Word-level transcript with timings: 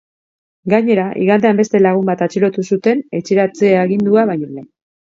Gainera, 0.73 1.03
igandean 1.25 1.61
beste 1.61 1.83
lagun 1.87 2.09
bat 2.09 2.25
atxilotu 2.29 2.67
zuten, 2.73 3.07
etxeratze 3.21 3.75
agindua 3.87 4.31
baino 4.35 4.53
lehen. 4.55 4.71